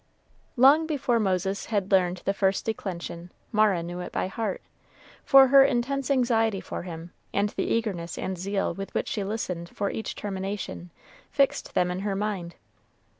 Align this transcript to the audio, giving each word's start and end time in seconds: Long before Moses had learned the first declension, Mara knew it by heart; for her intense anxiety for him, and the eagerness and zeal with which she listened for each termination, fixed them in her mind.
Long 0.57 0.87
before 0.87 1.19
Moses 1.19 1.67
had 1.67 1.91
learned 1.91 2.23
the 2.25 2.33
first 2.33 2.65
declension, 2.65 3.31
Mara 3.51 3.83
knew 3.83 3.99
it 3.99 4.11
by 4.11 4.25
heart; 4.29 4.63
for 5.23 5.49
her 5.49 5.63
intense 5.63 6.09
anxiety 6.09 6.59
for 6.59 6.81
him, 6.81 7.13
and 7.31 7.49
the 7.49 7.65
eagerness 7.65 8.17
and 8.17 8.35
zeal 8.35 8.73
with 8.73 8.91
which 8.95 9.09
she 9.09 9.23
listened 9.23 9.69
for 9.69 9.91
each 9.91 10.15
termination, 10.15 10.89
fixed 11.29 11.75
them 11.75 11.91
in 11.91 11.99
her 11.99 12.15
mind. 12.15 12.55